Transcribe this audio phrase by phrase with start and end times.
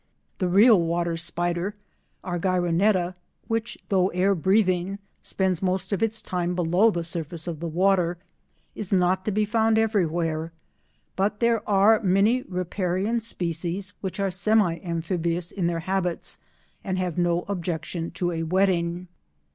[0.39, 1.75] The real water spider,
[2.23, 3.13] Argyroneta,
[3.47, 8.17] which, though air breathing, spends most of its time below the surface of the water,
[8.73, 10.51] is not to be found everywhere,
[11.15, 16.39] but there are many riparian species which are semi amphibious in their habits
[16.83, 19.07] and have no objection to a wetting.